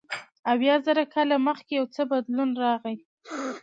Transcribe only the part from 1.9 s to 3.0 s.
څه بدلون راغی.